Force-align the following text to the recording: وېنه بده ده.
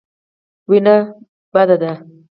وېنه 0.69 0.95
بده 1.53 1.75
ده. 1.81 1.91